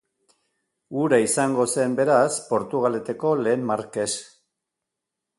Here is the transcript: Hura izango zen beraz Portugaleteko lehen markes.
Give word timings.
Hura 0.99 1.17
izango 1.25 1.65
zen 1.79 1.93
beraz 1.99 2.31
Portugaleteko 2.53 3.33
lehen 3.41 3.67
markes. 3.73 4.17